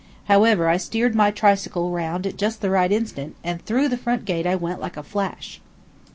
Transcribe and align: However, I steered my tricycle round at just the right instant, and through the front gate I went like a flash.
However, 0.25 0.67
I 0.67 0.77
steered 0.77 1.13
my 1.13 1.29
tricycle 1.29 1.91
round 1.91 2.25
at 2.25 2.35
just 2.35 2.61
the 2.61 2.71
right 2.71 2.91
instant, 2.91 3.35
and 3.43 3.61
through 3.63 3.87
the 3.87 3.97
front 4.01 4.25
gate 4.25 4.47
I 4.47 4.55
went 4.55 4.81
like 4.81 4.97
a 4.97 5.03
flash. 5.03 5.61